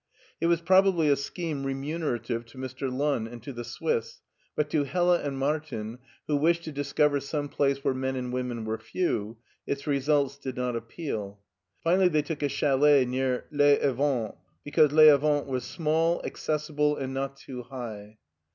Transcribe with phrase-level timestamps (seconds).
[0.39, 2.91] It was probably a scheme remunerative to Mr.
[2.91, 4.17] Lunn and to the Swi^,
[4.55, 8.65] but to Hella and Martin, who wished to discover some place where men and women
[8.65, 9.37] were few,
[9.67, 11.39] its results did not appeal.
[11.83, 17.13] Finally they took a chalet near Les Avants, because Les Avants was small, accessible, and
[17.13, 18.17] not too high.